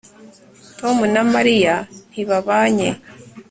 [0.79, 1.75] tom na mariya
[2.09, 2.89] ntibabanye